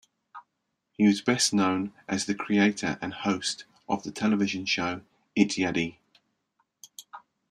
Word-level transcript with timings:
He 0.93 1.03
is 1.03 1.21
best 1.21 1.53
known 1.53 1.93
as 2.07 2.25
the 2.25 2.33
creator 2.33 2.97
and 3.03 3.13
host 3.13 3.65
of 3.87 4.01
the 4.01 4.09
television 4.11 4.65
show 4.65 5.01
"Ittyadi". 5.37 5.97